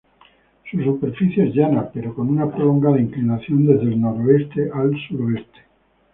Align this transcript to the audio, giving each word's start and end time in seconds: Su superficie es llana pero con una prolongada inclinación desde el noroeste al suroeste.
Su 0.71 0.81
superficie 0.81 1.47
es 1.47 1.53
llana 1.53 1.87
pero 1.93 2.15
con 2.15 2.27
una 2.27 2.49
prolongada 2.49 2.99
inclinación 2.99 3.67
desde 3.67 3.83
el 3.83 4.01
noroeste 4.01 4.71
al 4.73 4.97
suroeste. 5.07 5.59